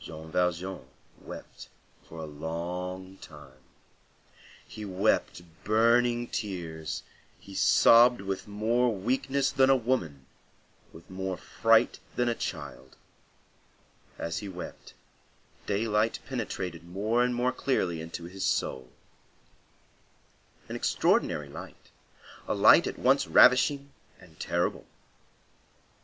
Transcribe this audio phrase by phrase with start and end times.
[0.00, 0.86] Jean Valjean
[1.20, 1.68] wept
[2.04, 3.58] for a long time.
[4.64, 7.02] He wept burning tears,
[7.40, 10.26] he sobbed with more weakness than a woman,
[10.92, 12.94] with more fright than a child.
[14.16, 14.94] As he wept,
[15.66, 18.92] daylight penetrated more and more clearly into his soul;
[20.68, 21.90] an extraordinary light;
[22.46, 23.90] a light at once ravishing
[24.20, 24.86] and terrible.